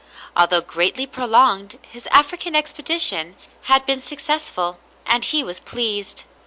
[0.35, 6.23] Although greatly prolonged, his African expedition had been successful, and he was pleased.